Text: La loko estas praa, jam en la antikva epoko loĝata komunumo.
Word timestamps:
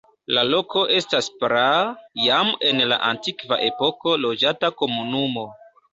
La 0.35 0.43
loko 0.51 0.85
estas 0.99 1.27
praa, 1.43 1.83
jam 2.23 2.49
en 2.71 2.81
la 2.93 2.99
antikva 3.11 3.59
epoko 3.69 4.19
loĝata 4.23 4.73
komunumo. 4.81 5.45